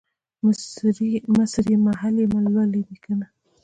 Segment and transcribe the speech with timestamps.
[1.37, 3.27] مصریم، محل یمه، لولی مې کنه